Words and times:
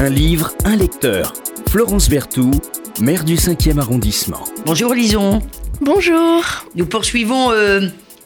Un 0.00 0.10
livre, 0.10 0.52
un 0.64 0.76
lecteur. 0.76 1.32
Florence 1.68 2.08
Berthoud, 2.08 2.54
maire 3.00 3.24
du 3.24 3.34
5e 3.34 3.80
arrondissement. 3.80 4.44
Bonjour 4.64 4.94
Lison. 4.94 5.42
Bonjour. 5.80 6.44
Nous 6.76 6.86
poursuivons 6.86 7.50
euh, 7.50 7.80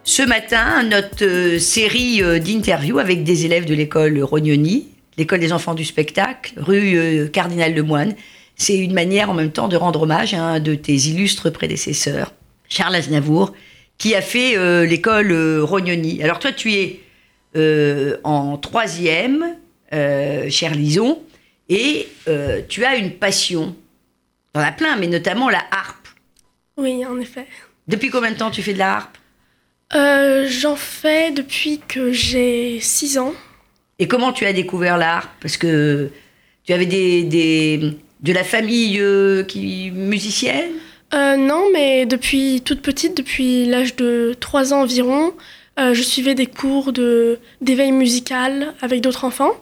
ce 0.05 0.23
matin 0.23 0.83
notre 0.83 1.25
euh, 1.25 1.59
série 1.59 2.23
euh, 2.23 2.39
d'interviews 2.39 2.99
avec 2.99 3.25
des 3.25 3.47
élèves 3.47 3.65
de 3.65 3.73
l'école 3.73 4.23
Rognoni, 4.23 4.89
l'école 5.17 5.41
des 5.41 5.55
enfants 5.55 5.73
du 5.73 5.87
spectacle, 5.87 6.53
rue 6.59 6.99
euh, 6.99 7.29
Cardinal 7.29 7.73
de 7.73 7.81
Moine. 7.81 8.15
C'est 8.55 8.77
une 8.77 8.93
manière 8.93 9.31
en 9.31 9.35
même 9.35 9.51
temps 9.51 9.69
de 9.69 9.77
rendre 9.77 10.03
hommage 10.03 10.35
à 10.35 10.43
un 10.43 10.61
de 10.61 10.75
tes 10.75 10.93
illustres 10.93 11.51
prédécesseurs, 11.51 12.35
Charles 12.69 12.97
Aznavour, 12.97 13.55
qui 13.97 14.15
a 14.15 14.21
fait 14.21 14.59
euh, 14.59 14.85
l'école 14.85 15.33
euh, 15.33 15.65
Rognoni. 15.65 16.23
Alors 16.23 16.39
toi, 16.39 16.53
tu 16.53 16.75
es 16.75 17.01
euh, 17.57 18.19
en 18.25 18.59
troisième, 18.59 19.57
euh, 19.95 20.51
cher 20.51 20.75
Lison, 20.75 21.19
et 21.69 22.09
euh, 22.29 22.61
tu 22.69 22.85
as 22.85 22.97
une 22.97 23.13
passion. 23.13 23.75
T'en 24.53 24.61
as 24.61 24.73
plein, 24.73 24.97
mais 24.97 25.07
notamment 25.07 25.49
la 25.49 25.63
harpe. 25.71 26.09
Oui, 26.77 27.05
en 27.07 27.19
effet. 27.19 27.47
Depuis 27.89 28.11
combien 28.11 28.31
de 28.33 28.37
temps 28.37 28.51
tu 28.51 28.63
fais 28.63 28.75
de 28.75 28.79
la 28.79 28.97
harpe? 28.97 29.19
Euh, 29.95 30.47
J'en 30.49 30.77
fais 30.77 31.31
depuis 31.31 31.81
que 31.87 32.13
j'ai 32.13 32.79
6 32.81 33.19
ans. 33.19 33.35
Et 33.99 34.09
comment 34.09 34.33
tu 34.33 34.45
as 34.47 34.53
découvert 34.53 34.97
la 34.99 35.17
harpe? 35.17 35.31
Parce 35.41 35.57
que 35.57 36.11
tu 36.65 36.73
avais 36.73 36.87
des, 36.87 37.25
des- 37.25 37.97
de 38.21 38.33
la 38.33 38.45
famille 38.45 38.99
euh, 39.01 39.43
qui 39.45 39.91
musicienne? 39.91 40.71
Euh, 41.15 41.37
non, 41.37 41.67
mais 41.73 42.07
depuis 42.07 42.63
toute 42.65 42.81
petite, 42.81 43.17
depuis 43.17 43.67
l'âge 43.67 43.97
de 43.97 44.35
3 44.41 44.73
ans 44.73 44.81
environ, 44.83 45.35
je 45.79 46.01
suivais 46.03 46.35
des 46.35 46.47
cours 46.47 46.93
de- 46.93 47.39
d'éveil 47.61 47.93
musical 47.93 48.75
avec 48.81 49.01
d'autres 49.03 49.25
enfants. 49.25 49.53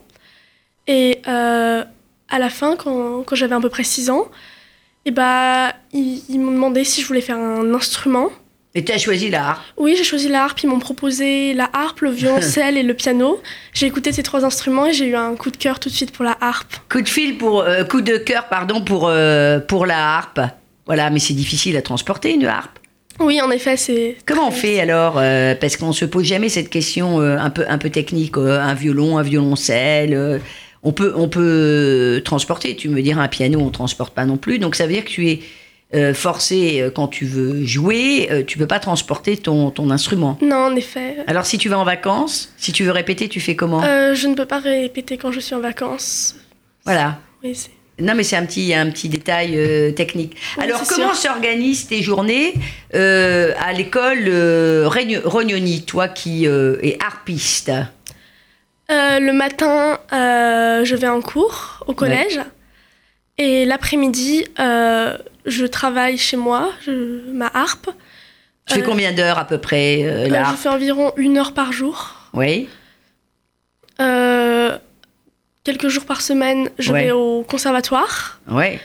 Et 0.86 1.20
euh, 1.28 1.84
à 2.28 2.38
la 2.38 2.50
fin, 2.50 2.76
quand, 2.76 3.22
quand 3.24 3.36
j'avais 3.36 3.54
à 3.54 3.60
peu 3.60 3.68
près 3.68 3.84
6 3.84 4.10
ans, 4.10 4.28
et 5.04 5.10
bah, 5.10 5.72
ils, 5.92 6.22
ils 6.28 6.40
m'ont 6.40 6.52
demandé 6.52 6.84
si 6.84 7.02
je 7.02 7.06
voulais 7.06 7.20
faire 7.20 7.38
un 7.38 7.72
instrument. 7.74 8.30
Et 8.74 8.84
tu 8.84 8.92
as 8.92 8.98
choisi 8.98 9.30
la 9.30 9.48
harpe. 9.48 9.62
Oui, 9.76 9.95
j'ai 9.96 10.04
choisi 10.04 10.28
la 10.28 10.45
harpe. 10.45 10.62
Ils 10.62 10.68
m'ont 10.68 10.78
proposé 10.78 11.54
la 11.54 11.68
harpe, 11.72 12.02
le 12.02 12.10
violoncelle 12.10 12.76
et 12.76 12.84
le 12.84 12.95
piano. 12.95 13.40
J'ai 13.72 13.87
écouté 13.87 14.12
ces 14.12 14.22
trois 14.22 14.45
instruments 14.45 14.87
et 14.87 14.92
j'ai 14.92 15.06
eu 15.06 15.16
un 15.16 15.34
coup 15.34 15.50
de 15.50 15.56
cœur 15.56 15.80
tout 15.80 15.88
de 15.88 15.95
suite 15.95 16.12
pour 16.12 16.24
la 16.24 16.37
harpe. 16.40 16.72
Coup 16.88 17.02
de 17.02 17.09
fil 17.09 17.37
pour 17.37 17.62
euh, 17.62 17.84
coup 17.84 18.00
de 18.00 18.16
cœur 18.16 18.46
pardon 18.48 18.82
pour 18.82 19.09
euh, 19.09 19.59
pour 19.59 19.87
la 19.87 20.16
harpe. 20.16 20.40
Voilà, 20.87 21.10
mais 21.10 21.18
c'est 21.18 21.34
difficile 21.34 21.76
à 21.76 21.82
transporter 21.82 22.32
une 22.32 22.46
harpe. 22.46 22.78
Oui, 23.18 23.40
en 23.40 23.50
effet, 23.50 23.76
c'est. 23.76 24.16
Comment 24.24 24.48
on 24.48 24.52
fait 24.52 24.80
alors 24.80 25.18
euh, 25.18 25.54
Parce 25.54 25.76
qu'on 25.76 25.92
se 25.92 26.04
pose 26.04 26.24
jamais 26.24 26.48
cette 26.48 26.70
question 26.70 27.20
un 27.20 27.50
peu 27.50 27.65
un 27.68 27.78
peu 27.78 27.90
technique. 27.90 28.37
un 28.38 28.74
violon, 28.74 29.18
un 29.18 29.22
violoncelle. 29.22 30.40
Euh, 30.84 30.88
on 30.88 30.92
peut 30.92 31.12
on 31.16 31.28
peut 31.28 32.23
transporter. 32.24 32.76
Tu 32.76 32.88
me 32.88 33.02
diras 33.02 33.23
un 33.23 33.28
piano, 33.28 33.60
on 33.60 33.70
transporte 33.70 34.14
pas 34.14 34.24
non 34.24 34.36
plus. 34.36 34.59
Donc 34.59 34.74
ça 34.74 34.87
veut 34.87 34.92
dire 34.92 35.04
que 35.04 35.10
tu 35.10 35.28
es 35.28 35.40
euh, 35.95 36.14
forcé 36.14 36.80
euh, 36.80 36.90
quand 36.90 37.09
tu 37.09 37.24
veux 37.24 37.64
jouer, 37.64 38.28
euh, 38.30 38.42
tu 38.46 38.59
peux 38.59 38.66
pas 38.66 38.78
transporter 38.78 39.37
ton 39.37 39.70
ton 39.70 39.90
instrument. 39.90 40.38
Non, 40.40 40.56
en 40.66 40.76
effet. 40.76 41.16
Alors 41.26 41.46
si 41.46 41.59
tu 41.59 41.68
vas 41.68 41.78
en 41.78 41.84
vacances, 41.84 42.52
si 42.56 42.72
tu 42.72 42.84
veux 42.84 42.92
répéter, 42.92 43.28
tu 43.28 43.40
fais 43.40 43.56
comment? 43.56 43.82
Euh, 43.82 44.14
je 44.14 44.28
ne 44.28 44.34
peux 44.34 44.46
pas 44.46 44.60
répéter 44.60 45.16
quand 45.16 45.32
je 45.32 45.40
suis 45.40 45.54
en 45.54 45.60
vacances. 45.60 46.37
Voilà. 46.84 47.18
Oui. 47.42 47.56
Non, 48.00 48.15
mais 48.15 48.22
c'est 48.22 48.37
un 48.37 48.46
petit, 48.46 48.72
un 48.72 48.90
petit 48.90 49.10
détail 49.10 49.59
euh, 49.59 49.90
technique. 49.92 50.34
Oui, 50.56 50.65
Alors, 50.65 50.82
comment 50.88 51.12
s'organisent 51.12 51.87
tes 51.87 52.02
journées 52.02 52.54
euh, 52.94 53.52
à 53.59 53.74
l'école 53.74 54.24
euh, 54.26 54.88
Rognoni, 55.24 55.82
toi 55.82 56.09
qui 56.09 56.46
euh, 56.46 56.78
es 56.82 56.96
harpiste? 56.98 57.70
Euh, 58.91 59.21
le 59.21 59.33
matin, 59.33 59.99
euh, 60.13 60.85
je 60.85 60.96
vais 60.96 61.07
en 61.09 61.21
cours 61.21 61.85
au 61.87 61.95
collège. 61.95 62.41
Et 63.38 63.65
l'après-midi, 63.65 64.44
euh, 64.59 65.16
je 65.47 65.65
travaille 65.65 66.19
chez 66.19 66.37
moi, 66.37 66.72
je- 66.84 67.31
ma 67.33 67.47
harpe. 67.55 67.88
Tu 68.66 68.75
fais 68.75 68.83
combien 68.83 69.12
d'heures 69.12 69.39
à 69.39 69.47
peu 69.47 69.59
près 69.59 70.29
la 70.29 70.45
je 70.45 70.56
fais 70.56 70.69
environ 70.69 71.12
une 71.17 71.39
heure 71.39 71.55
par 71.55 71.73
jour. 71.73 72.15
Oui. 72.34 72.69
Quelques 75.62 75.89
jours 75.89 76.05
par 76.06 76.21
semaine, 76.23 76.71
je 76.79 76.93
Ouais. 76.93 77.05
vais 77.05 77.11
au 77.12 77.43
conservatoire. 77.43 78.41
Oui. 78.49 78.79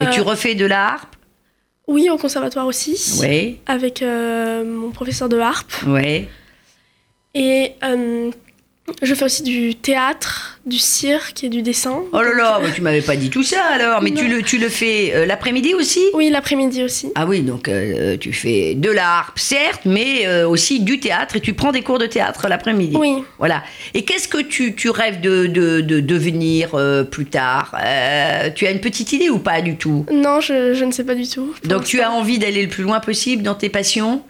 Et 0.00 0.06
tu 0.12 0.20
refais 0.20 0.54
de 0.54 0.64
la 0.66 0.86
harpe 0.94 1.16
Oui, 1.88 2.08
au 2.10 2.16
conservatoire 2.16 2.66
aussi. 2.66 3.18
Oui. 3.20 3.60
Avec 3.66 4.02
mon 4.02 4.90
professeur 4.92 5.28
de 5.28 5.38
harpe. 5.38 5.72
Oui. 5.86 6.26
Et 7.34 7.72
je 9.00 9.14
fais 9.14 9.24
aussi 9.24 9.42
du 9.42 9.74
théâtre, 9.74 10.58
du 10.66 10.78
cirque 10.78 11.44
et 11.44 11.48
du 11.48 11.62
dessin. 11.62 12.02
Oh 12.12 12.20
là 12.20 12.34
là, 12.36 12.60
mais 12.62 12.72
tu 12.72 12.82
m'avais 12.82 13.00
pas 13.00 13.16
dit 13.16 13.30
tout 13.30 13.42
ça 13.42 13.62
alors. 13.72 14.02
Mais 14.02 14.10
tu 14.10 14.26
le, 14.26 14.42
tu 14.42 14.58
le 14.58 14.68
fais 14.68 15.12
euh, 15.14 15.24
l'après-midi 15.24 15.74
aussi? 15.74 16.00
Oui, 16.14 16.30
l'après-midi 16.30 16.82
aussi. 16.82 17.10
Ah 17.14 17.26
oui, 17.26 17.42
donc 17.42 17.68
euh, 17.68 18.16
tu 18.16 18.32
fais 18.32 18.74
de 18.74 18.90
la 18.90 19.18
harpe, 19.18 19.38
certes, 19.38 19.82
mais 19.84 20.26
euh, 20.26 20.48
aussi 20.48 20.80
du 20.80 20.98
théâtre 20.98 21.36
et 21.36 21.40
tu 21.40 21.54
prends 21.54 21.72
des 21.72 21.82
cours 21.82 21.98
de 21.98 22.06
théâtre 22.06 22.48
l'après-midi. 22.48 22.96
Oui. 22.98 23.22
Voilà. 23.38 23.62
Et 23.94 24.04
qu'est-ce 24.04 24.28
que 24.28 24.42
tu, 24.42 24.74
tu 24.74 24.90
rêves 24.90 25.20
de, 25.20 25.46
de, 25.46 25.80
de 25.80 26.00
devenir 26.00 26.70
plus 27.10 27.26
tard? 27.26 27.76
Tu 28.54 28.66
as 28.66 28.70
une 28.70 28.80
petite 28.80 29.12
idée 29.12 29.30
ou 29.30 29.38
pas 29.38 29.62
du 29.62 29.76
tout? 29.76 30.06
Non, 30.12 30.40
je, 30.40 30.74
je 30.74 30.84
ne 30.84 30.92
sais 30.92 31.04
pas 31.04 31.14
du 31.14 31.28
tout. 31.28 31.54
Donc 31.64 31.84
tu 31.84 32.00
as 32.00 32.10
envie 32.10 32.38
d'aller 32.38 32.62
le 32.62 32.68
plus 32.68 32.82
loin 32.82 33.00
possible 33.00 33.42
dans 33.42 33.54
tes 33.54 33.68
passions? 33.68 34.22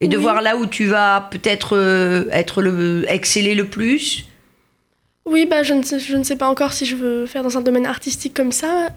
Et 0.00 0.08
de 0.08 0.16
Oui. 0.16 0.22
voir 0.22 0.40
là 0.42 0.56
où 0.56 0.66
tu 0.66 0.86
vas 0.86 1.28
peut-être 1.30 1.76
euh, 1.76 2.24
être 2.32 2.62
le 2.62 3.04
exceller 3.08 3.54
le 3.54 3.66
plus. 3.66 4.26
Oui, 5.26 5.46
bah, 5.48 5.62
je, 5.62 5.74
ne 5.74 5.82
sais, 5.82 5.98
je 6.00 6.16
ne 6.16 6.22
sais 6.24 6.36
pas 6.36 6.48
encore 6.48 6.72
si 6.72 6.86
je 6.86 6.96
veux 6.96 7.26
faire 7.26 7.42
dans 7.42 7.58
un 7.58 7.60
domaine 7.60 7.86
artistique 7.86 8.34
comme 8.34 8.52
ça. 8.52 8.88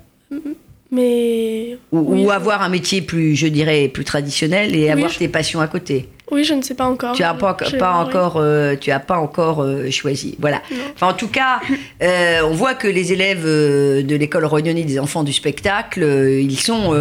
Mais. 0.92 1.78
Ou, 1.92 2.00
oui, 2.00 2.22
ou 2.24 2.28
je- 2.30 2.34
avoir 2.34 2.62
un 2.62 2.70
métier 2.70 3.02
plus, 3.02 3.36
je 3.36 3.48
dirais, 3.48 3.88
plus 3.88 4.04
traditionnel 4.06 4.76
et 4.76 4.90
avoir 4.90 5.10
je- 5.10 5.20
tes 5.20 5.28
passions 5.28 5.60
à 5.60 5.68
côté. 5.68 6.08
Oui, 6.32 6.46
je 6.46 6.54
ne 6.54 6.62
sais 6.62 6.74
pas 6.74 6.86
encore. 6.86 7.16
Tu 7.16 7.22
n'as 7.22 7.34
pas, 7.34 7.52
encore, 7.94 8.38
euh, 8.38 8.76
tu 8.80 8.92
as 8.92 9.00
pas 9.00 9.18
encore 9.18 9.62
euh, 9.62 9.92
choisi. 9.92 10.36
Voilà. 10.40 10.62
Non. 10.72 10.78
Enfin, 10.96 11.08
en 11.10 11.14
tout 11.14 11.28
cas, 11.28 11.60
euh, 12.02 12.42
on 12.46 12.54
voit 12.54 12.76
que 12.76 12.88
les 12.88 13.12
élèves 13.12 13.46
de 13.46 14.16
l'école 14.16 14.46
Rognoni 14.46 14.86
des 14.86 15.00
enfants 15.00 15.24
du 15.24 15.34
spectacle, 15.34 16.04
ils 16.04 16.60
sont, 16.60 16.96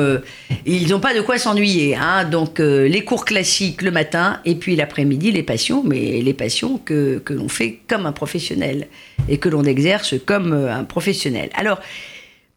ils 0.66 0.88
n'ont 0.88 1.00
pas 1.00 1.14
de 1.14 1.20
quoi 1.20 1.38
s'ennuyer. 1.38 1.94
Hein. 1.94 2.24
Donc, 2.24 2.58
les 2.58 3.04
cours 3.04 3.24
classiques 3.24 3.82
le 3.82 3.90
matin 3.90 4.40
et 4.44 4.56
puis 4.56 4.76
l'après-midi, 4.76 5.30
les 5.30 5.42
passions, 5.42 5.82
mais 5.84 6.20
les 6.20 6.34
passions 6.34 6.78
que, 6.78 7.18
que 7.18 7.32
l'on 7.32 7.48
fait 7.48 7.78
comme 7.88 8.06
un 8.06 8.12
professionnel 8.12 8.88
et 9.28 9.38
que 9.38 9.48
l'on 9.48 9.64
exerce 9.64 10.14
comme 10.26 10.52
un 10.52 10.84
professionnel. 10.84 11.48
Alors, 11.54 11.78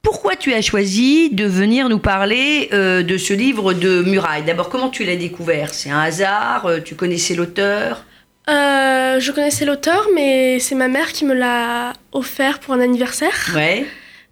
pourquoi 0.05 0.35
tu 0.35 0.53
as 0.53 0.61
choisi 0.61 1.31
de 1.31 1.45
venir 1.45 1.89
nous 1.89 1.97
parler 1.97 2.69
euh, 2.71 3.01
de 3.01 3.17
ce 3.17 3.33
livre 3.33 3.73
de 3.73 4.03
Muraille? 4.03 4.43
D'abord, 4.43 4.69
comment 4.69 4.89
tu 4.89 5.03
l'as 5.03 5.15
découvert? 5.15 5.73
C'est 5.73 5.89
un 5.89 5.99
hasard? 5.99 6.67
Euh, 6.67 6.79
Tu 6.79 6.95
connaissais 6.95 7.33
l'auteur? 7.33 8.05
Euh, 8.47 9.19
je 9.19 9.31
connaissais 9.31 9.65
l'auteur, 9.65 10.07
mais 10.13 10.59
c'est 10.59 10.75
ma 10.75 10.87
mère 10.87 11.11
qui 11.11 11.25
me 11.25 11.33
l'a 11.33 11.93
offert 12.11 12.59
pour 12.59 12.75
un 12.75 12.79
anniversaire. 12.79 13.51
Ouais. 13.55 13.87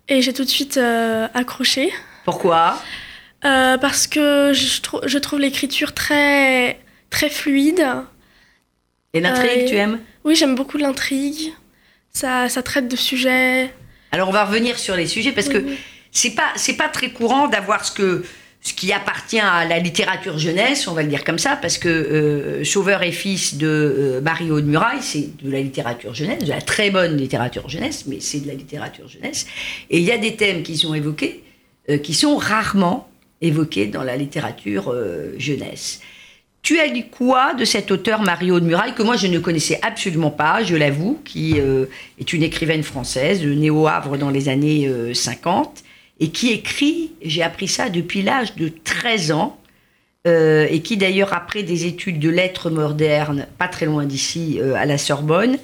Et 0.07 0.21
j'ai 0.21 0.31
tout 0.31 0.43
de 0.43 0.49
suite 0.49 0.77
euh, 0.77 1.27
accroché. 1.33 1.91
Pourquoi? 2.23 2.79
Parce 3.41 4.05
que 4.07 4.51
je, 4.53 4.79
trou- 4.81 5.01
je 5.05 5.17
trouve 5.17 5.39
l'écriture 5.39 5.93
très, 5.93 6.79
très 7.09 7.29
fluide. 7.29 7.85
Et 9.13 9.19
l'intrigue, 9.19 9.65
tu 9.67 9.75
aimes? 9.75 9.99
Oui, 10.23 10.35
j'aime 10.35 10.55
beaucoup 10.55 10.77
l'intrigue. 10.77 11.51
Ça, 12.13 12.47
ça 12.47 12.61
traite 12.61 12.87
de 12.87 12.95
sujets. 12.95 13.73
Alors, 14.13 14.29
on 14.29 14.31
va 14.31 14.45
revenir 14.45 14.77
sur 14.77 14.95
les 14.95 15.07
sujets 15.07 15.31
parce 15.31 15.49
que 15.49 15.65
c'est 16.11 16.35
pas 16.35 16.53
c'est 16.55 16.77
pas 16.77 16.87
très 16.87 17.09
courant 17.09 17.47
d'avoir 17.47 17.83
ce 17.83 17.91
que 17.91 18.23
ce 18.61 18.71
qui 18.73 18.93
appartient 18.93 19.39
à 19.39 19.65
la 19.65 19.79
littérature 19.79 20.37
jeunesse, 20.37 20.87
on 20.87 20.93
va 20.93 21.01
le 21.01 21.09
dire 21.09 21.23
comme 21.23 21.39
ça, 21.39 21.57
parce 21.57 21.79
que 21.79 21.89
euh, 21.89 22.63
Sauveur 22.63 23.01
et 23.01 23.11
fils 23.11 23.57
de 23.57 23.67
euh, 23.67 24.21
Mario 24.21 24.61
de 24.61 24.67
Muraille, 24.67 25.01
c'est 25.01 25.35
de 25.43 25.51
la 25.51 25.59
littérature 25.59 26.13
jeunesse, 26.13 26.43
de 26.43 26.49
la 26.49 26.61
très 26.61 26.91
bonne 26.91 27.17
littérature 27.17 27.67
jeunesse, 27.67 28.05
mais 28.07 28.19
c'est 28.19 28.39
de 28.39 28.47
la 28.47 28.53
littérature 28.53 29.09
jeunesse. 29.09 29.47
Et 29.89 29.97
il 29.97 30.03
y 30.03 30.11
a 30.11 30.17
des 30.19 30.35
thèmes 30.35 30.61
qui 30.61 30.77
sont 30.77 30.93
évoqués, 30.93 31.43
euh, 31.89 31.97
qui 31.97 32.13
sont 32.13 32.37
rarement 32.37 33.09
évoqués 33.41 33.87
dans 33.87 34.03
la 34.03 34.15
littérature 34.15 34.91
euh, 34.93 35.33
jeunesse. 35.39 36.01
Tu 36.63 36.79
as 36.79 36.87
lu 36.87 37.03
quoi 37.11 37.53
de 37.53 37.65
cet 37.65 37.91
auteur 37.91 38.21
Mario 38.21 38.59
de 38.59 38.65
Muraille 38.65 38.95
que 38.95 39.03
moi 39.03 39.17
je 39.17 39.27
ne 39.27 39.37
connaissais 39.37 39.79
absolument 39.81 40.31
pas, 40.31 40.63
je 40.63 40.75
l'avoue, 40.75 41.19
qui 41.25 41.59
euh, 41.59 41.85
est 42.19 42.33
une 42.33 42.41
écrivaine 42.41 42.83
française, 42.83 43.45
née 43.45 43.69
au 43.69 43.85
Havre 43.85 44.17
dans 44.17 44.29
les 44.29 44.47
années 44.47 44.87
euh, 44.87 45.13
50, 45.13 45.83
et 46.21 46.29
qui 46.29 46.51
écrit, 46.51 47.11
j'ai 47.21 47.43
appris 47.43 47.67
ça 47.67 47.89
depuis 47.89 48.21
l'âge 48.21 48.55
de 48.55 48.69
13 48.69 49.33
ans, 49.33 49.59
euh, 50.25 50.65
et 50.69 50.81
qui 50.81 50.95
d'ailleurs 50.95 51.33
après 51.33 51.63
des 51.63 51.85
études 51.85 52.19
de 52.19 52.29
lettres 52.29 52.69
modernes, 52.69 53.45
pas 53.57 53.67
très 53.67 53.85
loin 53.85 54.05
d'ici, 54.05 54.57
euh, 54.61 54.73
à 54.75 54.85
la 54.85 54.97
Sorbonne, 54.97 55.57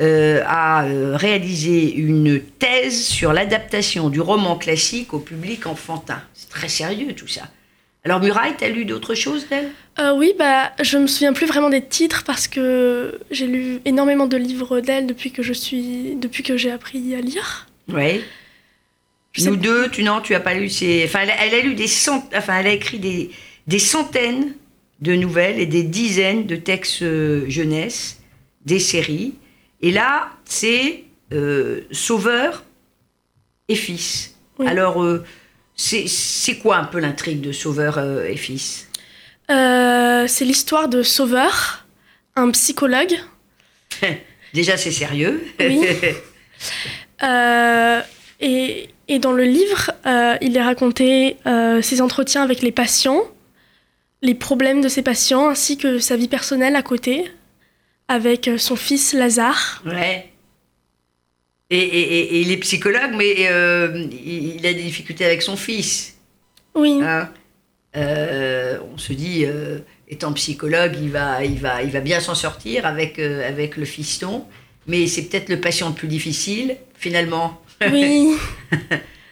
euh, 0.00 0.42
a 0.46 0.84
euh, 0.86 1.16
réalisé 1.16 1.94
une 1.94 2.40
thèse 2.40 3.04
sur 3.04 3.32
l'adaptation 3.32 4.08
du 4.08 4.20
roman 4.20 4.56
classique 4.56 5.14
au 5.14 5.18
public 5.18 5.66
enfantin. 5.66 6.20
C'est 6.32 6.48
très 6.48 6.68
sérieux 6.68 7.12
tout 7.14 7.28
ça. 7.28 7.42
Alors 8.04 8.20
Muraille, 8.20 8.54
t'as 8.58 8.68
lu 8.68 8.84
d'autres 8.84 9.14
choses 9.14 9.48
d'elle 9.48 9.70
Euh, 9.98 10.12
oui, 10.14 10.34
bah, 10.38 10.72
je 10.82 10.98
me 10.98 11.06
souviens 11.06 11.32
plus 11.32 11.46
vraiment 11.46 11.70
des 11.70 11.82
titres 11.82 12.22
parce 12.24 12.48
que 12.48 13.18
j'ai 13.30 13.46
lu 13.46 13.80
énormément 13.86 14.26
de 14.26 14.36
livres 14.36 14.80
d'elle 14.80 15.06
depuis 15.06 15.30
que 15.32 15.42
je 15.42 15.54
suis, 15.54 16.14
depuis 16.16 16.42
que 16.42 16.56
j'ai 16.58 16.70
appris 16.70 17.14
à 17.14 17.20
lire. 17.20 17.66
Oui. 17.88 18.20
Je 19.32 19.48
Nous 19.48 19.56
deux, 19.56 19.88
tu 19.90 20.02
non, 20.04 20.20
tu 20.20 20.34
as 20.34 20.40
pas 20.40 20.54
lu. 20.54 20.68
C'est, 20.68 21.04
enfin, 21.06 21.20
elle, 21.22 21.30
a- 21.30 21.44
elle 21.46 21.54
a 21.54 21.60
lu 21.62 21.74
des 21.74 21.86
cent, 21.88 22.28
enfin, 22.36 22.58
elle 22.60 22.66
a 22.66 22.72
écrit 22.72 22.98
des, 22.98 23.30
des 23.66 23.78
centaines 23.78 24.52
de 25.00 25.14
nouvelles 25.14 25.58
et 25.58 25.66
des 25.66 25.82
dizaines 25.82 26.46
de 26.46 26.56
textes 26.56 27.02
euh, 27.02 27.44
jeunesse, 27.48 28.20
des 28.66 28.78
séries. 28.78 29.34
Et 29.80 29.90
là, 29.90 30.30
c'est 30.44 31.04
euh, 31.32 31.80
Sauveur 31.90 32.64
et 33.68 33.74
Fils. 33.74 34.36
Oui. 34.58 34.66
Alors, 34.68 35.02
euh, 35.02 35.24
c'est, 35.76 36.58
quoi 36.58 36.76
un 36.76 36.84
peu 36.84 36.98
l'intrigue 36.98 37.40
de 37.40 37.52
Sauveur 37.52 37.98
euh, 37.98 38.24
et 38.24 38.36
Fils? 38.36 38.88
Euh, 39.50 40.26
c'est 40.28 40.44
l'histoire 40.44 40.88
de 40.88 41.02
Sauveur, 41.02 41.86
un 42.36 42.50
psychologue. 42.50 43.18
Déjà, 44.54 44.76
c'est 44.76 44.92
sérieux. 44.92 45.44
Oui. 45.60 45.80
Euh, 47.22 48.00
et, 48.40 48.88
et 49.08 49.18
dans 49.18 49.32
le 49.32 49.44
livre, 49.44 49.92
il 50.40 50.56
est 50.56 50.62
raconté 50.62 51.36
ses 51.80 52.00
entretiens 52.00 52.42
avec 52.42 52.60
les 52.60 52.72
patients, 52.72 53.22
les 54.20 54.34
problèmes 54.34 54.80
de 54.80 54.88
ses 54.88 55.02
patients, 55.02 55.48
ainsi 55.48 55.78
que 55.78 56.00
sa 56.00 56.16
vie 56.16 56.28
personnelle 56.28 56.74
à 56.76 56.82
côté, 56.82 57.30
avec 58.08 58.50
son 58.58 58.76
fils 58.76 59.12
Lazare. 59.12 59.82
Ouais. 59.86 60.33
Et, 61.70 61.78
et- 61.78 62.18
et- 62.18 62.34
et 62.36 62.40
il 62.42 62.52
est 62.52 62.56
psychologue, 62.58 63.12
mais 63.16 63.34
euh, 63.48 64.06
il 64.24 64.64
a 64.66 64.72
des 64.72 64.82
difficultés 64.82 65.24
avec 65.24 65.42
son 65.42 65.56
fils. 65.56 66.16
Oui, 66.74 66.98
hein? 67.02 67.30
Euh, 67.96 68.78
on 68.92 68.98
se 68.98 69.12
dit, 69.12 69.44
euh, 69.46 69.78
étant 70.08 70.32
psychologue, 70.32 70.94
il 71.00 71.10
va, 71.10 71.44
il 71.44 71.58
va, 71.58 71.82
il 71.82 71.90
va 71.90 72.00
bien 72.00 72.20
s'en 72.20 72.34
sortir 72.34 72.86
avec, 72.86 73.18
avec 73.18 73.76
le 73.76 73.84
fiston. 73.84 74.44
Mais 74.86 75.06
c'est 75.06 75.22
peut-être 75.24 75.48
le 75.48 75.60
patient 75.60 75.88
le 75.88 75.94
plus 75.94 76.08
difficile, 76.08 76.76
finalement. 76.94 77.62
oui, 77.90 78.34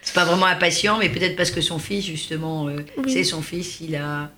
C'est 0.05 0.15
pas 0.15 0.25
vraiment 0.25 0.47
un 0.47 0.57
patient, 0.57 0.99
mais 0.99 1.09
peut-être 1.11 1.37
parce 1.37 1.51
que 1.53 1.61
son 1.61 1.79
fils, 1.79 2.05
justement, 2.05 2.65
Oui. 2.65 3.13
c'est 3.13 3.23
son 3.25 3.41
fils, 3.43 3.81
il 3.81 3.95
a, 3.95 4.31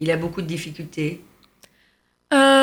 il 0.00 0.10
a 0.10 0.16
beaucoup 0.18 0.42
de 0.42 0.46
difficultés. 0.46 1.20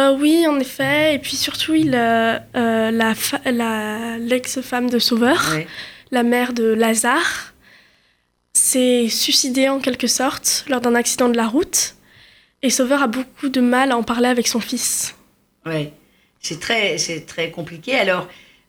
Euh, 0.06 0.18
oui, 0.20 0.46
en 0.48 0.60
effet. 0.60 1.16
Et 1.16 1.20
puis 1.20 1.36
surtout, 1.36 1.74
il, 1.74 1.94
euh, 1.96 2.38
euh, 2.56 2.92
la 2.92 4.18
l'ex-femme 4.18 4.90
de 4.90 5.00
Sauveur, 5.00 5.52
Ouais. 5.54 5.68
la 6.12 6.24
mère 6.24 6.54
de 6.54 6.64
Lazare, 6.66 7.54
s'est 8.54 9.08
suicidée 9.10 9.68
en 9.70 9.80
quelque 9.80 10.08
sorte 10.08 10.66
lors 10.70 10.82
d'un 10.82 10.96
accident 10.96 11.30
de 11.30 11.38
la 11.38 11.48
route. 11.48 11.96
Et 12.62 12.70
Sauveur 12.70 13.04
a 13.04 13.08
beaucoup 13.08 13.50
de 13.50 13.62
mal 13.62 13.92
à 13.92 13.98
en 13.98 14.04
parler 14.04 14.28
avec 14.28 14.48
son 14.48 14.60
fils. 14.60 15.16
Ouais, 15.66 15.92
c'est 16.42 16.60
très, 16.60 16.98
c'est 16.98 17.22
très 17.26 17.52
compliqué. 17.52 17.96
Alors, 17.98 18.28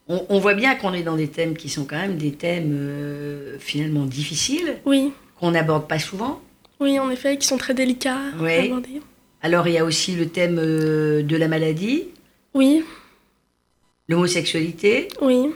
on, 0.08 0.24
on 0.28 0.38
voit 0.38 0.54
bien 0.54 0.74
qu'on 0.74 0.92
est 0.92 1.02
dans 1.02 1.16
des 1.16 1.28
thèmes 1.28 1.56
qui 1.56 1.68
sont 1.68 1.84
quand 1.84 1.96
même 1.96 2.16
des 2.16 2.32
thèmes 2.32 2.72
euh, 2.74 3.56
finalement 3.58 4.04
difficiles, 4.04 4.76
Oui, 4.84 5.12
qu'on 5.38 5.50
n'aborde 5.52 5.86
pas 5.88 5.98
souvent. 5.98 6.40
oui, 6.80 6.98
en 6.98 7.10
effet, 7.10 7.36
qui 7.38 7.46
sont 7.46 7.56
très 7.58 7.74
délicats 7.74 8.18
Oui. 8.38 8.52
à 8.52 8.62
aborder. 8.64 9.00
Alors, 9.42 9.68
il 9.68 9.74
y 9.74 9.78
a 9.78 9.84
aussi 9.84 10.12
le 10.16 10.28
thème 10.28 10.58
euh, 10.58 11.22
de 11.22 11.36
la 11.36 11.48
maladie, 11.48 12.04
Oui, 12.54 12.82
l'homosexualité, 14.08 15.08
oui, 15.20 15.50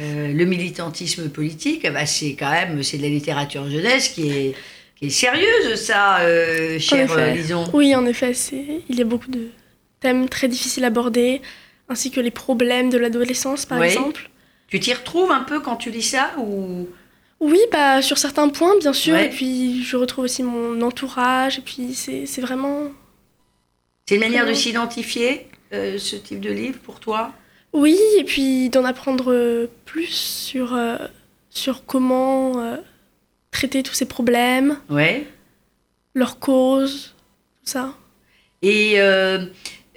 euh, 0.00 0.28
le 0.32 0.44
militantisme 0.44 1.28
politique. 1.28 1.84
Ah 1.84 1.90
bah, 1.90 2.06
c'est 2.06 2.34
quand 2.34 2.50
même, 2.50 2.82
c'est 2.82 2.98
de 2.98 3.02
la 3.02 3.08
littérature 3.08 3.68
jeunesse 3.70 4.08
qui 4.08 4.30
est, 4.30 4.54
qui 4.96 5.06
est 5.06 5.10
sérieuse, 5.10 5.74
ça, 5.76 6.20
euh, 6.20 6.78
cher 6.78 7.04
effet. 7.04 7.20
euh, 7.20 7.34
Lison. 7.34 7.64
oui, 7.72 7.94
en 7.94 8.06
effet, 8.06 8.34
c'est... 8.34 8.82
il 8.88 8.96
y 8.98 9.00
a 9.02 9.04
beaucoup 9.04 9.30
de 9.30 9.48
thèmes 10.00 10.28
très 10.28 10.48
difficiles 10.48 10.84
à 10.84 10.88
aborder, 10.88 11.40
ainsi 11.88 12.10
que 12.10 12.20
les 12.20 12.30
problèmes 12.30 12.90
de 12.90 12.98
l'adolescence, 12.98 13.66
par 13.66 13.78
Oui. 13.80 13.86
exemple. 13.88 14.28
Tu 14.68 14.80
t'y 14.80 14.92
retrouves 14.94 15.30
un 15.30 15.42
peu 15.44 15.60
quand 15.60 15.76
tu 15.76 15.90
lis 15.90 16.02
ça 16.02 16.32
ou 16.38 16.88
Oui, 17.44 17.58
bah, 17.72 18.00
sur 18.02 18.18
certains 18.18 18.48
points, 18.48 18.78
bien 18.78 18.92
sûr, 18.92 19.14
Ouais. 19.14 19.26
et 19.26 19.28
puis 19.28 19.82
je 19.82 19.96
retrouve 19.96 20.24
aussi 20.26 20.44
mon 20.44 20.80
entourage, 20.80 21.58
et 21.58 21.62
puis 21.62 21.92
c'est, 21.92 22.40
vraiment... 22.40 22.92
c'est 24.08 24.14
une 24.14 24.20
manière 24.20 24.46
de 24.46 24.54
s'identifier, 24.54 25.48
euh, 25.72 25.98
ce 25.98 26.14
type 26.14 26.38
de 26.40 26.50
livre, 26.52 26.78
pour 26.78 27.00
toi? 27.00 27.32
Oui, 27.72 27.98
et 28.18 28.22
puis 28.22 28.68
d'en 28.70 28.84
apprendre 28.84 29.32
euh, 29.32 29.66
plus 29.86 30.06
sur, 30.06 30.74
euh, 30.76 30.96
sur 31.50 31.84
comment 31.84 32.60
euh, 32.62 32.76
traiter 33.50 33.82
tous 33.82 33.94
ces 33.94 34.06
problèmes, 34.06 34.78
Ouais. 34.88 35.26
leurs 36.14 36.38
causes, 36.38 37.14
tout 37.64 37.70
ça. 37.72 37.94
Et 38.62 38.94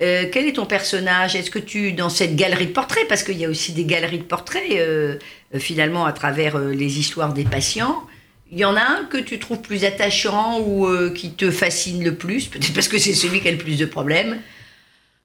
euh, 0.02 0.26
quel 0.32 0.46
est 0.46 0.54
ton 0.54 0.66
personnage? 0.66 1.36
Est-ce 1.36 1.50
que 1.50 1.60
tu, 1.60 1.94
dans 1.94 2.10
cette 2.10 2.36
galerie 2.36 2.68
de 2.68 2.74
portraits, 2.74 3.08
parce 3.08 3.24
qu'il 3.24 3.38
y 3.38 3.46
a 3.46 3.50
aussi 3.50 3.72
des 3.72 3.86
galeries 3.86 4.20
de 4.20 4.24
portraits, 4.24 4.72
euh, 4.72 5.18
euh, 5.54 5.60
finalement, 5.60 6.06
à 6.06 6.12
travers 6.12 6.58
les 6.60 7.00
histoires 7.00 7.34
des 7.34 7.46
patients, 7.46 8.04
il 8.52 8.60
y 8.60 8.66
en 8.66 8.76
a 8.76 8.82
un 8.82 9.06
que 9.06 9.18
tu 9.18 9.40
trouves 9.40 9.62
plus 9.62 9.86
attachant 9.86 10.60
ou 10.60 10.88
qui 11.14 11.32
te 11.32 11.50
fascine 11.50 12.04
le 12.04 12.16
plus? 12.16 12.46
Peut-être 12.46 12.74
parce 12.74 12.88
que 12.88 13.00
c'est 13.00 13.14
celui 13.14 13.42
qui 13.42 13.48
a 13.48 13.52
le 13.52 13.58
plus 13.58 13.78
de 13.78 13.86
problèmes. 13.86 14.40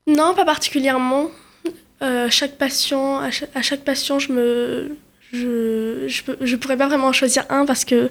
Non, 0.07 0.35
pas 0.35 0.47
particulièrement. 0.47 1.31
Chaque 2.31 2.57
patient, 2.57 3.19
à 3.19 3.31
chaque, 3.31 3.85
patient, 3.85 4.19
je 4.19 4.33
me, 4.33 4.97
je, 5.33 6.07
je, 6.09 6.23
je 6.41 6.57
pourrais 6.57 6.79
pas 6.79 6.89
vraiment 6.89 7.09
en 7.09 7.13
choisir 7.13 7.45
un 7.51 7.67
parce 7.67 7.85
que 7.85 8.11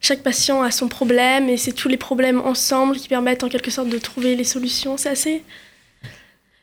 chaque 0.00 0.22
patient 0.22 0.62
a 0.62 0.70
son 0.70 0.88
problème 0.88 1.48
et 1.48 1.56
c'est 1.56 1.72
tous 1.72 1.88
les 1.88 1.96
problèmes 1.96 2.40
ensemble 2.40 2.96
qui 2.96 3.08
permettent 3.08 3.42
en 3.44 3.48
quelque 3.48 3.70
sorte 3.70 3.88
de 3.88 3.98
trouver 3.98 4.36
les 4.36 4.44
solutions. 4.44 4.96
C'est 4.96 5.08
assez. 5.08 5.42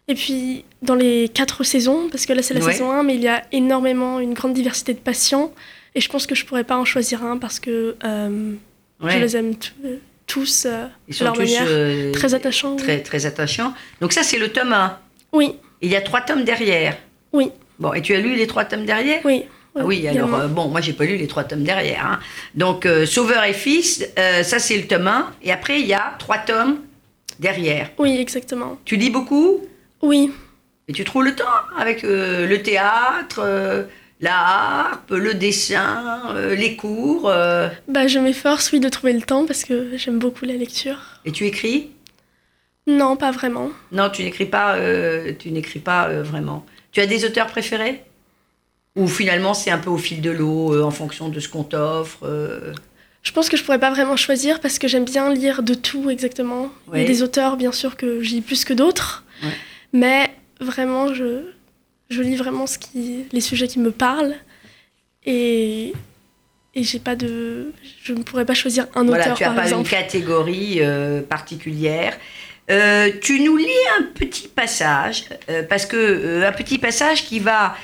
Et 0.07 0.15
puis 0.15 0.65
dans 0.81 0.95
les 0.95 1.29
quatre 1.29 1.63
saisons, 1.63 2.09
parce 2.09 2.25
que 2.25 2.33
là 2.33 2.41
c'est 2.41 2.53
la 2.53 2.61
Ouais. 2.63 2.71
saison 2.73 2.91
1, 2.91 3.03
mais 3.03 3.15
il 3.15 3.21
y 3.21 3.27
a 3.27 3.41
énormément 3.51 4.19
une 4.19 4.33
grande 4.33 4.53
diversité 4.53 4.93
de 4.93 4.99
patients 4.99 5.53
et 5.95 6.01
je 6.01 6.09
pense 6.09 6.27
que 6.27 6.35
je 6.35 6.45
pourrais 6.45 6.63
pas 6.65 6.77
en 6.77 6.85
choisir 6.85 7.23
un 7.23 7.37
parce 7.37 7.59
que 7.59 7.95
euh, 8.03 8.53
je 9.01 9.17
les 9.17 9.37
aime 9.37 9.53
euh, 9.85 9.95
tous 10.27 10.65
euh, 10.65 10.87
Ils 11.07 11.11
de 11.11 11.15
sont 11.17 11.23
leur 11.25 11.33
tous 11.33 11.39
manière. 11.41 11.63
euh, 11.67 12.11
Très 12.11 12.33
attachants. 12.33 12.71
oui. 12.71 12.77
très, 12.77 13.01
très 13.01 13.25
attachants. 13.25 13.73
Donc 14.01 14.11
ça, 14.13 14.23
c'est 14.23 14.37
le 14.39 14.49
tome 14.49 14.73
1. 14.73 14.97
Oui, 15.31 15.55
Il 15.81 15.89
y 15.89 15.95
a 15.95 16.01
trois 16.01 16.21
tomes 16.21 16.43
derrière. 16.43 16.97
Oui. 17.31 17.49
Bon, 17.79 17.93
et 17.93 18.01
tu 18.01 18.13
as 18.13 18.19
lu 18.19 18.35
les 18.35 18.45
trois 18.47 18.65
tomes 18.65 18.85
derrière? 18.85 19.21
Oui. 19.25 19.43
Ah 19.75 19.85
oui, 19.85 20.07
alors 20.07 20.35
euh, 20.35 20.47
bon, 20.47 20.67
moi 20.67 20.81
j'ai 20.81 20.93
pas 20.93 21.05
lu 21.05 21.17
les 21.17 21.27
trois 21.27 21.43
tomes 21.45 21.63
derrière. 21.63 22.05
hein. 22.05 22.19
Donc 22.53 22.85
euh, 22.85 23.05
Sauveur 23.07 23.43
et 23.43 23.53
Fils, 23.53 24.05
euh, 24.19 24.43
ça 24.43 24.59
c'est 24.59 24.77
le 24.77 24.85
tome 24.87 25.07
1. 25.07 25.31
Et 25.41 25.51
après 25.51 25.79
il 25.79 25.87
y 25.87 25.93
a 25.95 26.13
trois 26.19 26.37
tomes 26.37 26.77
derrière. 27.39 27.89
Oui, 27.97 28.17
exactement. 28.19 28.77
Tu 28.85 28.95
lis 28.97 29.09
beaucoup? 29.09 29.61
Oui, 30.03 30.31
et 30.87 30.93
tu 30.93 31.03
trouves 31.05 31.23
le 31.23 31.35
temps 31.35 31.45
avec 31.79 32.03
euh, 32.03 32.45
le 32.45 32.61
théâtre, 32.61 33.87
la 34.19 34.37
harpe, 34.37 35.11
le 35.11 35.33
dessin, 35.33 36.21
les 36.55 36.75
cours. 36.75 37.23
bah, 37.87 38.07
je 38.07 38.19
m'efforce, 38.19 38.71
oui, 38.73 38.79
de 38.79 38.89
trouver 38.89 39.13
le 39.13 39.21
temps 39.21 39.45
parce 39.45 39.63
que 39.63 39.97
j'aime 39.97 40.19
beaucoup 40.19 40.45
la 40.45 40.53
lecture. 40.53 40.97
et 41.25 41.31
tu 41.31 41.45
écris? 41.45 41.89
Non, 42.85 43.15
pas 43.15 43.31
vraiment. 43.31 43.69
Non, 43.93 44.09
tu 44.09 44.23
n'écris 44.23 44.45
pas. 44.45 44.77
tu 45.39 45.51
n'écris 45.51 45.79
pas 45.79 46.09
vraiment. 46.21 46.65
Tu 46.91 46.99
as 46.99 47.05
des 47.07 47.23
auteurs 47.25 47.47
préférés? 47.47 48.03
Ou 48.95 49.07
finalement 49.07 49.53
c'est 49.53 49.71
un 49.71 49.77
peu 49.79 49.89
au 49.89 49.97
fil 49.97 50.21
de 50.21 50.29
l'eau, 50.31 50.73
euh, 50.73 50.83
en 50.83 50.91
fonction 50.91 51.29
de 51.29 51.39
ce 51.39 51.49
qu'on 51.49 51.63
t'offre. 51.63 52.19
euh, 52.23 52.73
Je 53.23 53.31
pense 53.31 53.49
que 53.49 53.57
je 53.57 53.63
pourrais 53.63 53.79
pas 53.79 53.89
vraiment 53.91 54.15
choisir 54.17 54.59
parce 54.59 54.77
que 54.79 54.87
j'aime 54.87 55.05
bien 55.05 55.33
lire 55.33 55.63
de 55.63 55.73
tout 55.73 56.09
exactement. 56.09 56.69
Il 56.93 57.01
y 57.01 57.03
a 57.03 57.07
des 57.07 57.23
auteurs, 57.23 57.57
bien 57.57 57.71
sûr, 57.71 57.95
que 57.97 58.21
je 58.21 58.29
lis 58.31 58.41
plus 58.41 58.65
que 58.65 58.73
d'autres. 58.73 59.23
Ouais. 59.43 59.49
Mais 59.93 60.29
vraiment, 60.59 61.13
je, 61.13 61.41
je 62.09 62.21
lis 62.21 62.35
vraiment 62.35 62.67
ce 62.67 62.77
qui, 62.77 63.25
les 63.31 63.41
sujets 63.41 63.67
qui 63.67 63.79
me 63.79 63.91
parlent. 63.91 64.35
Et, 65.25 65.93
et 66.75 66.83
j'ai 66.83 66.99
pas 66.99 67.15
de. 67.15 67.71
Je 68.03 68.13
ne 68.13 68.21
pourrais 68.23 68.45
pas 68.45 68.53
choisir 68.53 68.87
un 68.95 69.05
Voilà, 69.05 69.23
auteur, 69.25 69.37
tu 69.37 69.43
n'as 69.43 69.49
par 69.49 69.55
pas 69.57 69.63
exemple. 69.63 69.83
une 69.85 69.89
catégorie 69.89 70.77
euh, 70.81 71.21
particulière. 71.21 72.17
Euh, 72.69 73.09
tu 73.21 73.39
nous 73.41 73.57
lis 73.57 73.65
un 73.99 74.03
petit 74.03 74.47
passage, 74.47 75.25
euh, 75.49 75.63
parce 75.63 75.85
que 75.85 76.43
un 76.45 76.51
petit 76.51 76.77
passage 76.77 77.25
qui 77.25 77.39
va, 77.39 77.75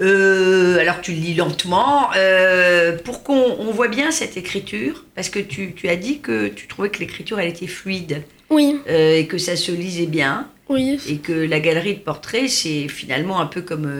euh, 0.00 0.78
alors 0.78 1.00
tu 1.00 1.12
le 1.12 1.18
lis 1.18 1.34
lentement, 1.34 2.10
euh, 2.16 2.96
pour 2.98 3.22
qu'on 3.22 3.56
on 3.58 3.70
voit 3.70 3.88
bien 3.88 4.10
cette 4.10 4.36
écriture, 4.36 5.04
parce 5.14 5.28
que 5.28 5.38
tu, 5.38 5.72
tu 5.74 5.88
as 5.88 5.96
dit 5.96 6.20
que 6.20 6.48
tu 6.48 6.66
trouvais 6.66 6.90
que 6.90 6.98
l'écriture 6.98 7.38
elle 7.40 7.48
était 7.48 7.66
fluide. 7.66 8.22
Oui, 8.50 8.80
euh, 8.88 9.18
et 9.18 9.26
que 9.26 9.38
ça 9.38 9.56
se 9.56 9.72
lisait 9.72 10.06
bien, 10.06 10.48
oui. 10.68 10.98
et 11.08 11.16
que 11.16 11.32
la 11.32 11.60
galerie 11.60 11.94
de 11.94 12.00
portraits 12.00 12.48
c'est 12.48 12.88
finalement 12.88 13.40
un 13.40 13.46
peu 13.46 13.62
comme 13.62 13.90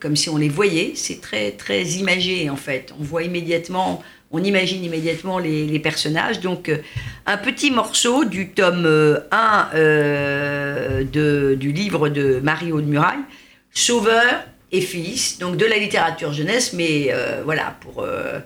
comme 0.00 0.16
si 0.16 0.28
on 0.30 0.36
les 0.36 0.48
voyait, 0.48 0.92
c'est 0.94 1.20
très 1.20 1.52
très 1.52 1.82
imagé 1.82 2.48
en 2.48 2.56
fait, 2.56 2.94
on 2.98 3.02
voit 3.04 3.22
immédiatement 3.22 4.02
on 4.32 4.42
imagine 4.42 4.84
immédiatement 4.84 5.38
les, 5.38 5.66
les 5.66 5.78
personnages. 5.78 6.40
Donc, 6.40 6.70
un 7.26 7.36
petit 7.36 7.70
morceau 7.70 8.24
du 8.24 8.50
tome 8.50 8.86
euh, 8.86 9.20
1 9.32 9.70
euh, 9.74 11.04
de, 11.04 11.56
du 11.58 11.72
livre 11.72 12.08
de 12.08 12.40
Marie-Aude 12.40 12.86
Muraille, 12.86 13.24
Sauveur 13.72 14.44
et 14.72 14.80
Fils, 14.80 15.38
donc 15.38 15.56
de 15.56 15.66
la 15.66 15.78
littérature 15.78 16.32
jeunesse, 16.32 16.72
mais 16.72 17.08
euh, 17.10 17.42
voilà, 17.44 17.76
pour, 17.80 18.02
euh, 18.02 18.38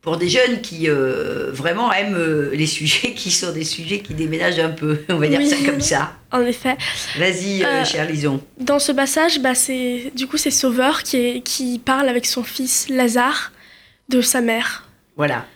pour 0.00 0.16
des 0.16 0.28
jeunes 0.28 0.60
qui 0.60 0.88
euh, 0.88 1.50
vraiment 1.52 1.92
aiment 1.92 2.50
les 2.52 2.66
sujets 2.78 3.12
qui 3.14 3.30
sont 3.30 3.52
des 3.52 3.64
sujets 3.64 4.00
qui 4.00 4.14
déménagent 4.14 4.58
un 4.58 4.70
peu, 4.70 5.02
on 5.08 5.16
va 5.16 5.28
dire 5.28 5.46
ça 5.46 5.56
comme 5.64 5.80
ça. 5.80 6.14
En 6.30 6.42
effet. 6.42 6.76
Vas-y, 7.16 7.64
cher 7.86 8.06
Lison. 8.06 8.42
Dans 8.58 8.78
ce 8.78 8.92
passage, 8.92 9.40
bah, 9.40 9.54
c'est 9.54 10.12
du 10.14 10.26
coup 10.26 10.36
c'est 10.36 10.50
Sauveur 10.50 11.02
qui, 11.02 11.16
est, 11.16 11.40
qui 11.42 11.78
parle 11.78 12.08
avec 12.08 12.26
son 12.26 12.42
fils 12.42 12.88
Lazare 12.88 13.52
de 14.08 14.20
sa 14.20 14.40
mère. 14.40 14.86
Voilà. 15.16 15.46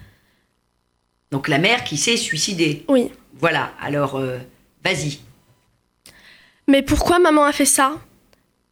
Donc 1.32 1.48
la 1.48 1.58
mère 1.58 1.82
qui 1.82 1.96
s'est 1.96 2.18
suicidée. 2.18 2.84
Oui. 2.88 3.10
Voilà, 3.38 3.72
alors 3.80 4.16
euh, 4.16 4.38
vas-y. 4.84 5.18
Mais 6.68 6.82
pourquoi 6.82 7.18
maman 7.18 7.44
a 7.44 7.52
fait 7.52 7.64
ça? 7.64 7.98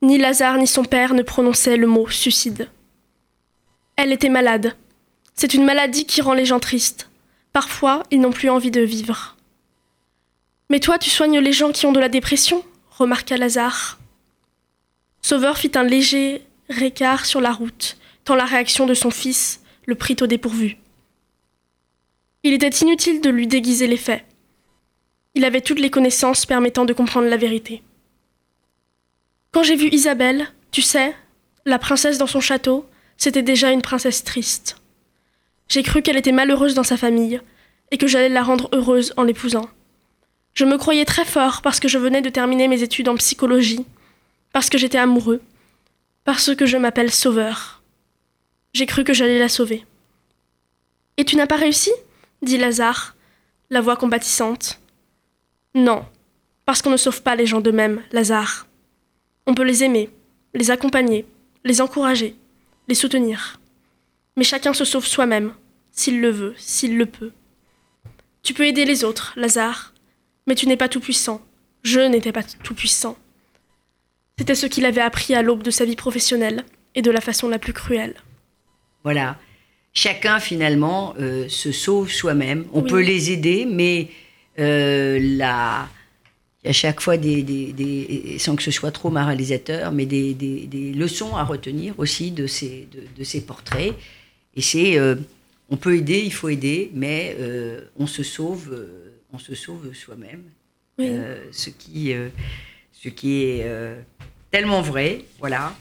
Ni 0.03 0.17
Lazare 0.17 0.57
ni 0.57 0.67
son 0.67 0.85
père 0.85 1.13
ne 1.15 1.23
prononçaient 1.23 1.77
le 1.77 1.87
mot 1.87 2.09
suicide. 2.09 2.71
Elle 3.97 4.13
était 4.13 4.31
malade. 4.31 4.77
C'est 5.35 5.53
une 5.53 5.65
maladie 5.65 6.07
qui 6.07 6.23
rend 6.23 6.33
les 6.33 6.47
gens 6.47 6.61
tristes. 6.61 7.11
Parfois, 7.53 8.03
ils 8.11 8.21
n'ont 8.21 8.33
plus 8.33 8.49
envie 8.49 8.71
de 8.71 8.81
vivre. 8.81 9.37
Mais 10.71 10.81
toi, 10.81 10.99
tu 10.99 11.11
soignes 11.11 11.39
les 11.39 11.53
gens 11.53 11.73
qui 11.73 11.85
ont 11.85 11.93
de 11.93 12.01
la 12.01 12.09
dépression 12.09 12.65
remarqua 12.91 13.37
Lazare. 13.37 13.99
Sauveur 15.23 15.59
fit 15.59 15.73
un 15.75 15.83
léger 15.83 16.47
récart 16.69 17.27
sur 17.27 17.41
la 17.41 17.53
route, 17.53 17.99
tant 18.25 18.35
la 18.35 18.45
réaction 18.45 18.87
de 18.87 18.95
son 18.95 19.11
fils 19.11 19.63
le 19.87 19.95
prit 19.95 20.17
au 20.21 20.27
dépourvu. 20.27 20.77
Il 22.43 22.55
était 22.55 22.69
inutile 22.69 23.21
de 23.21 23.29
lui 23.29 23.47
déguiser 23.47 23.87
les 23.87 23.97
faits. 23.97 24.25
Il 25.35 25.45
avait 25.45 25.61
toutes 25.61 25.79
les 25.81 25.91
connaissances 25.91 26.47
permettant 26.47 26.85
de 26.85 26.93
comprendre 26.93 27.29
la 27.29 27.37
vérité. 27.37 27.83
Quand 29.53 29.63
j'ai 29.63 29.77
vu 29.77 29.89
Isabelle, 29.91 30.47
tu 30.71 30.83
sais, 30.83 31.15
la 31.65 31.79
princesse 31.79 32.19
dans 32.19 32.27
son 32.27 32.41
château, 32.41 32.89
c'était 33.17 33.43
déjà 33.43 33.73
une 33.73 33.83
princesse 33.83 34.23
triste. 34.23 34.77
J'ai 35.69 35.83
cru 35.83 36.03
qu'elle 36.03 36.17
était 36.17 36.33
malheureuse 36.33 36.75
dans 36.75 36.85
sa 36.85 36.97
famille, 36.97 37.41
et 37.91 37.99
que 37.99 38.07
j'allais 38.07 38.29
la 38.29 38.43
rendre 38.43 38.69
heureuse 38.73 39.13
en 39.17 39.25
l'épousant. 39.25 39.69
Je 40.55 40.65
me 40.65 40.79
croyais 40.79 41.05
très 41.05 41.25
fort 41.25 41.63
parce 41.63 41.81
que 41.81 41.89
je 41.89 41.99
venais 41.99 42.23
de 42.23 42.29
terminer 42.29 42.69
mes 42.69 42.83
études 42.83 43.09
en 43.09 43.17
psychologie, 43.17 43.85
parce 44.53 44.71
que 44.71 44.79
j'étais 44.79 44.99
amoureux, 44.99 45.41
parce 46.25 46.55
que 46.55 46.67
je 46.67 46.77
m'appelle 46.77 47.11
Sauveur. 47.11 47.83
J'ai 48.73 48.87
cru 48.87 49.05
que 49.05 49.13
j'allais 49.13 49.39
la 49.39 49.49
sauver. 49.49 49.85
Et 51.17 51.25
tu 51.25 51.37
n'as 51.37 51.47
pas 51.47 51.57
réussi? 51.57 51.91
dit 52.43 52.57
Lazare, 52.57 53.17
la 53.69 53.81
voix 53.81 53.97
compatissante. 53.97 54.81
Non, 55.75 56.05
parce 56.65 56.83
qu'on 56.83 56.91
ne 56.91 56.97
sauve 56.97 57.23
pas 57.23 57.35
les 57.35 57.47
gens 57.47 57.61
d'eux-mêmes, 57.61 58.03
Lazare. 58.13 58.67
On 59.51 59.55
peut 59.55 59.65
les 59.65 59.83
aimer, 59.83 60.11
les 60.55 60.71
accompagner, 60.71 61.27
les 61.65 61.81
encourager, 61.81 62.37
les 62.87 62.95
soutenir. 62.95 63.59
Mais 64.37 64.45
chacun 64.45 64.73
se 64.73 64.85
sauve 64.85 65.05
soi-même, 65.05 65.55
s'il 65.91 66.21
le 66.21 66.31
veut, 66.31 66.55
s'il 66.57 66.97
le 66.97 67.05
peut. 67.05 67.33
Tu 68.45 68.55
peux 68.55 68.65
aider 68.65 68.85
les 68.85 69.03
autres, 69.03 69.33
Lazare, 69.35 69.93
mais 70.47 70.55
tu 70.55 70.69
n'es 70.69 70.77
pas 70.77 70.89
tout-puissant. 70.89 71.41
Je 71.83 71.99
n'étais 71.99 72.31
pas 72.31 72.45
tout-puissant. 72.45 73.19
C'était 74.39 74.55
ce 74.55 74.67
qu'il 74.67 74.85
avait 74.87 75.01
appris 75.01 75.35
à 75.35 75.43
l'aube 75.43 75.65
de 75.65 75.73
sa 75.73 75.85
vie 75.85 75.97
professionnelle, 75.97 76.65
et 76.95 77.03
de 77.03 77.11
la 77.11 77.21
façon 77.21 77.49
la 77.49 77.59
plus 77.59 77.73
cruelle. 77.73 78.15
Voilà. 79.03 79.37
Chacun, 79.93 80.39
finalement, 80.39 81.15
euh, 81.19 81.49
se 81.49 81.73
sauve 81.73 82.09
soi-même. 82.09 82.67
On 82.73 82.83
Oui. 82.83 82.89
peut 82.91 83.01
les 83.03 83.33
aider, 83.33 83.67
mais 83.69 84.11
euh, 84.61 85.19
la- 85.21 85.89
à 86.65 86.73
chaque 86.73 87.01
fois 87.01 87.17
des, 87.17 87.43
des- 87.43 87.73
des- 87.73 88.37
sans 88.39 88.55
que 88.57 88.63
ce 88.63 88.71
soit 88.71 88.91
trop 88.91 89.11
moralisateur, 89.11 89.93
mais 89.93 90.05
des, 90.07 90.35
des- 90.35 90.93
leçons 90.93 91.35
à 91.37 91.43
retenir 91.45 91.95
aussi 91.99 92.31
de 92.33 92.47
ces, 92.47 92.87
de, 92.93 93.03
de 93.19 93.25
ces 93.25 93.41
portraits. 93.41 93.95
Et 94.55 94.61
c'est, 94.61 94.99
euh, 94.99 95.15
on 95.71 95.77
peut 95.77 95.97
aider, 95.97 96.21
il 96.25 96.33
faut 96.33 96.49
aider, 96.51 96.91
mais 96.93 97.37
euh, 97.41 97.81
on 97.99 98.07
se 98.07 98.23
sauve, 98.23 98.69
euh, 98.73 99.13
on 99.33 99.39
se 99.39 99.55
sauve 99.55 99.95
soi-même. 99.95 100.43
Oui. 100.99 101.09
Ce 101.51 101.71
qui, 101.71 102.13
ce 102.93 103.09
qui 103.09 103.43
est 103.45 103.67
tellement 104.51 104.83
vrai, 104.83 105.25
voilà. 105.39 105.75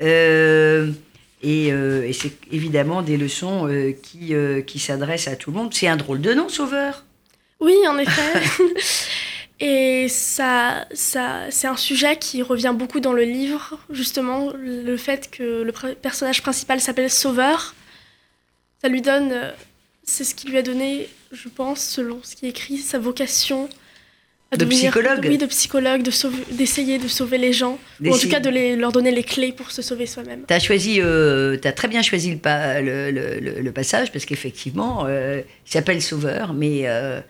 Et, 0.00 1.66
et 1.68 2.12
c'est 2.14 2.32
évidemment 2.50 3.02
des 3.02 3.18
leçons 3.18 3.68
qui, 4.02 4.32
qui 4.66 4.78
s'adressent 4.78 5.28
à 5.28 5.36
tout 5.36 5.50
le 5.50 5.58
monde. 5.58 5.74
C'est 5.74 5.88
un 5.88 5.96
drôle 5.96 6.22
de 6.22 6.32
nom, 6.32 6.48
Sauveur. 6.48 7.04
Oui, 7.60 7.74
en 7.86 7.98
effet. 7.98 8.40
Et 9.64 10.08
ça, 10.08 10.86
ça, 10.92 11.42
c'est 11.50 11.68
un 11.68 11.76
sujet 11.76 12.16
qui 12.16 12.42
revient 12.42 12.74
beaucoup 12.76 12.98
dans 12.98 13.12
le 13.12 13.22
livre, 13.22 13.78
justement, 13.90 14.50
le 14.58 14.96
fait 14.96 15.30
que 15.30 15.62
le 15.62 15.72
personnage 15.94 16.42
principal 16.42 16.80
s'appelle 16.80 17.08
Sauveur. 17.10 17.74
Ça 18.82 18.88
lui 18.88 19.02
donne, 19.02 19.30
euh, 19.30 19.50
c'est 20.02 20.24
ce 20.24 20.34
qui 20.34 20.48
lui 20.48 20.58
a 20.58 20.62
donné, 20.62 21.08
je 21.30 21.48
pense, 21.48 21.80
selon 21.80 22.18
ce 22.24 22.34
qui 22.34 22.46
est 22.46 22.48
écrit, 22.48 22.78
sa 22.78 22.98
vocation. 22.98 23.68
à 24.50 24.56
De 24.56 24.64
psychologue. 24.66 25.24
Oui, 25.28 25.38
de 25.38 25.46
psychologue, 25.46 26.02
d'essayer 26.50 26.98
de 26.98 27.08
sauver 27.08 27.38
les 27.38 27.52
gens, 27.54 27.78
ou 28.04 28.12
en 28.12 28.18
tout 28.18 28.28
cas 28.28 28.40
de 28.40 28.50
les- 28.50 28.76
leur 28.76 28.90
donner 28.92 29.10
les 29.12 29.22
clés 29.22 29.52
pour 29.52 29.70
se 29.70 29.80
sauver 29.80 30.04
soi-même. 30.06 30.44
Tu 30.46 30.52
as 30.52 30.58
choisi, 30.58 31.00
euh, 31.00 31.56
très 31.56 31.88
bien 31.88 32.02
choisi 32.02 32.32
le, 32.32 32.36
pa- 32.38 32.80
le, 32.82 33.10
le- 33.12 33.38
le- 33.40 33.60
le 33.62 33.72
passage 33.72 34.12
parce 34.12 34.26
qu'effectivement, 34.26 35.04
euh, 35.06 35.40
il 35.66 35.72
s'appelle 35.72 36.02
Sauveur, 36.02 36.52
mais 36.52 36.82
euh, 36.86 37.20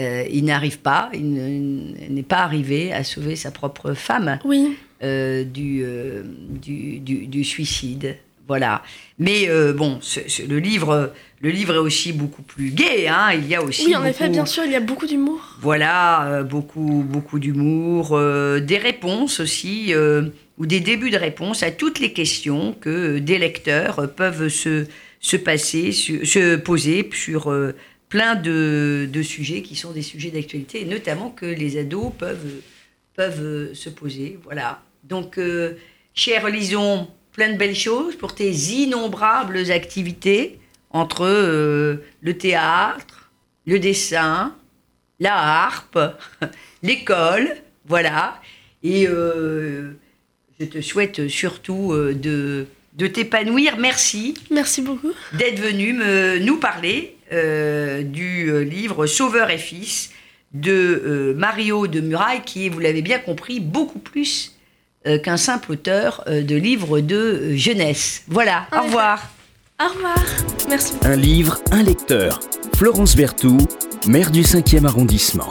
euh, 0.00 0.24
il 0.32 0.44
n'arrive 0.46 0.78
pas, 0.78 1.10
il 1.14 1.32
ne- 1.34 2.06
il 2.08 2.14
n'est 2.14 2.22
pas 2.22 2.38
arrivé 2.38 2.92
à 2.92 3.04
sauver 3.04 3.36
sa 3.36 3.50
propre 3.50 3.92
femme 3.94 4.38
Oui, 4.44 4.76
euh, 5.02 5.44
du, 5.44 5.82
euh, 5.84 6.22
du, 6.48 6.98
du- 6.98 7.26
du 7.26 7.44
suicide. 7.44 8.16
Voilà. 8.48 8.82
Mais 9.20 9.46
bon, 9.76 9.98
ce- 10.00 10.26
ce- 10.28 10.42
le, 10.42 10.58
livre, 10.58 11.12
le 11.40 11.50
livre 11.50 11.74
est 11.74 11.78
aussi 11.78 12.12
beaucoup 12.12 12.42
plus 12.42 12.70
gai. 12.72 13.06
Hein. 13.06 13.28
Il 13.34 13.46
y 13.46 13.54
a 13.54 13.62
aussi 13.62 13.86
oui, 13.86 13.94
en 13.94 14.04
effet, 14.04 14.28
bien 14.28 14.44
sûr, 14.44 14.64
il 14.64 14.72
y 14.72 14.74
a 14.74 14.80
beaucoup 14.80 15.06
d'humour. 15.06 15.56
Voilà, 15.60 16.42
beaucoup, 16.42 17.04
beaucoup 17.08 17.38
d'humour, 17.38 18.18
des 18.60 18.78
réponses 18.78 19.38
aussi, 19.38 19.94
ou 20.58 20.66
des 20.66 20.80
débuts 20.80 21.10
de 21.10 21.16
réponses 21.16 21.62
à 21.62 21.70
toutes 21.70 22.00
les 22.00 22.12
questions 22.12 22.74
que 22.80 23.18
des 23.20 23.38
lecteurs 23.38 24.10
peuvent 24.16 24.48
se, 24.48 24.84
se 25.20 25.36
passer, 25.36 25.92
se 25.92 26.56
poser 26.56 27.08
sur 27.12 27.54
plein 28.10 28.34
de, 28.34 29.08
de 29.10 29.22
sujets 29.22 29.62
qui 29.62 29.76
sont 29.76 29.92
des 29.92 30.02
sujets 30.02 30.30
d'actualité, 30.30 30.82
et 30.82 30.84
notamment 30.84 31.30
que 31.30 31.46
les 31.46 31.78
ados 31.78 32.12
peuvent, 32.18 32.60
peuvent 33.14 33.40
euh, 33.42 33.74
se 33.74 33.88
poser. 33.88 34.38
Voilà. 34.44 34.82
Donc, 35.04 35.38
euh, 35.38 35.74
chers, 36.12 36.48
lisons 36.48 37.08
plein 37.32 37.52
de 37.52 37.56
belles 37.56 37.76
choses 37.76 38.16
pour 38.16 38.34
tes 38.34 38.50
innombrables 38.50 39.70
activités 39.70 40.58
entre 40.90 41.24
euh, 41.24 42.04
le 42.20 42.36
théâtre, 42.36 43.30
le 43.64 43.78
dessin, 43.78 44.56
la 45.20 45.36
harpe, 45.36 45.98
l'école, 46.82 47.56
voilà. 47.86 48.40
Et 48.82 49.06
euh, 49.06 49.92
je 50.58 50.64
te 50.66 50.80
souhaite 50.80 51.28
surtout 51.28 51.94
de, 51.94 52.66
de 52.94 53.06
t'épanouir. 53.06 53.76
Merci 53.78 54.34
Merci 54.50 54.82
beaucoup. 54.82 55.12
d'être 55.34 55.60
venu 55.60 55.92
me, 55.92 56.38
nous 56.38 56.56
parler 56.56 57.16
euh, 57.32 58.02
du 58.02 58.50
euh, 58.50 58.60
livre 58.60 59.06
Sauveur 59.06 59.50
et 59.50 59.58
Fils 59.58 60.10
de 60.52 60.72
euh, 60.72 61.34
Mario 61.34 61.86
de 61.86 62.00
Muraille, 62.00 62.42
qui 62.44 62.66
est, 62.66 62.68
vous 62.68 62.80
l'avez 62.80 63.02
bien 63.02 63.18
compris, 63.18 63.60
beaucoup 63.60 63.98
plus 63.98 64.56
euh, 65.06 65.18
qu'un 65.18 65.36
simple 65.36 65.72
auteur 65.72 66.24
euh, 66.26 66.42
de 66.42 66.56
livres 66.56 67.00
de 67.00 67.16
euh, 67.16 67.56
jeunesse. 67.56 68.22
Voilà, 68.28 68.66
En 68.72 68.80
au 68.80 68.82
revoir. 68.82 69.30
Au 69.80 69.88
revoir. 69.88 70.18
Merci 70.68 70.92
beaucoup. 70.92 71.06
Un 71.06 71.16
livre, 71.16 71.58
un 71.70 71.82
lecteur. 71.82 72.40
Florence 72.76 73.16
Berthoud, 73.16 73.66
maire 74.06 74.30
du 74.30 74.42
5e 74.42 74.84
arrondissement. 74.84 75.50